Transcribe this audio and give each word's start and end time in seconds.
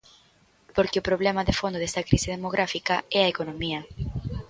Porque 0.75 0.99
o 1.01 1.07
problema 1.09 1.41
de 1.47 1.57
fondo 1.59 1.77
desta 1.79 2.05
crise 2.09 2.33
demográfica 2.35 2.95
é 3.17 3.19
a 3.23 3.31
economía. 3.33 3.79